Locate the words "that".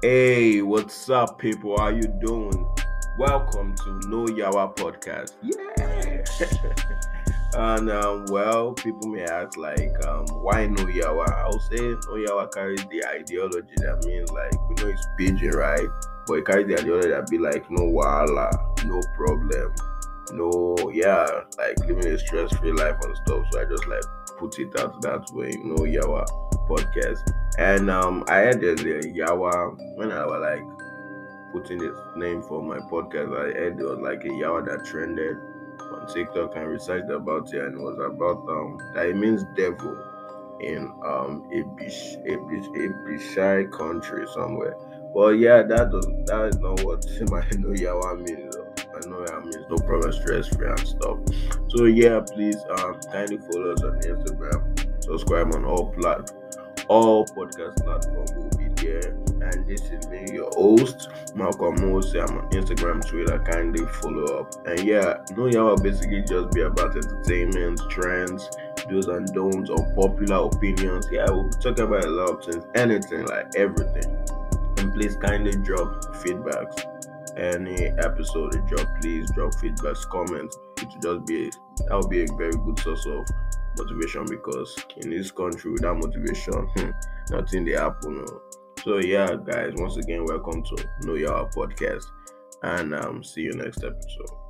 13.78-14.04, 17.08-17.28, 25.02-25.26, 34.66-34.84, 38.94-39.06, 45.64-45.90, 46.26-46.44, 49.26-49.42, 81.86-81.96